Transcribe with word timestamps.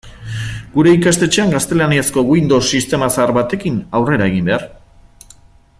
Gure 0.77 0.93
ikastetxean 0.95 1.51
gaztelaniazko 1.55 2.23
Windows 2.31 2.63
sistema 2.79 3.11
zahar 3.17 3.35
batekin 3.39 3.77
aurrera 4.01 4.31
egin 4.33 4.49
behar. 4.53 4.69